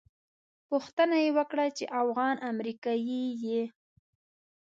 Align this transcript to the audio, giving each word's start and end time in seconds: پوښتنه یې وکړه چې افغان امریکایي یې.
پوښتنه 0.69 1.15
یې 1.23 1.29
وکړه 1.37 1.65
چې 1.77 1.83
افغان 2.01 2.35
امریکایي 2.51 3.23
یې. 3.43 3.63